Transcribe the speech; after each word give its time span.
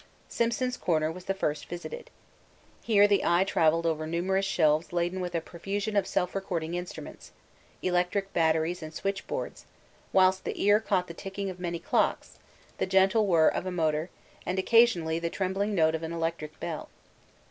Simpson's 0.27 0.77
Corner 0.77 1.11
was 1.11 1.25
the 1.25 1.35
first 1.35 1.67
visited. 1.67 2.09
Here 2.83 3.07
the 3.07 3.23
eye 3.23 3.43
travelled 3.43 3.85
over 3.85 4.07
numerous 4.07 4.45
shelves 4.47 4.91
laden 4.91 5.19
with 5.21 5.35
a 5.35 5.41
profusion 5.41 5.95
of 5.95 6.07
self 6.07 6.33
recording 6.33 6.73
instruments, 6.73 7.31
electric 7.83 8.33
batteries 8.33 8.81
and 8.81 8.91
switchboards, 8.91 9.67
whilst 10.11 10.43
the 10.43 10.59
ear 10.59 10.79
caught 10.79 11.05
the 11.07 11.13
ticking 11.13 11.51
of 11.51 11.59
many 11.59 11.77
clocks, 11.77 12.39
the 12.79 12.87
gentle 12.87 13.27
whir 13.27 13.47
of 13.47 13.67
a 13.67 13.71
motor 13.71 14.09
and 14.43 14.57
occasionally 14.57 15.19
the 15.19 15.29
trembling 15.29 15.75
note 15.75 15.93
of 15.93 16.01
an 16.01 16.13
electric 16.13 16.59
bell. 16.59 16.89